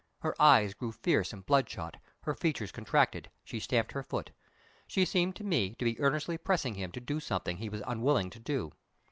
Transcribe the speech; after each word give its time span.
Her 0.21 0.33
eyes 0.41 0.73
grew 0.73 0.91
fierce 0.91 1.31
and 1.31 1.45
bloodshot, 1.45 1.97
her 2.21 2.33
features 2.33 2.71
contracted, 2.71 3.29
she 3.43 3.59
stamped 3.59 3.91
her 3.91 4.01
foot. 4.01 4.31
She 4.87 5.05
seemed 5.05 5.35
to 5.35 5.43
me 5.43 5.75
to 5.75 5.85
be 5.85 5.99
earnestly 6.01 6.39
pressing 6.39 6.73
him 6.73 6.91
to 6.93 6.99
do 6.99 7.19
something 7.19 7.57
he 7.57 7.69
was 7.69 7.83
unwilling 7.85 8.31
to 8.31 8.39
do. 8.39 8.71